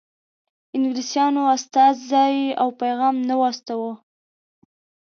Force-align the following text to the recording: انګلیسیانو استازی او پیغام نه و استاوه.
انګلیسیانو 0.75 1.41
استازی 1.55 2.37
او 2.61 2.67
پیغام 2.81 3.15
نه 3.27 3.35
و 3.37 3.41
استاوه. 3.51 3.93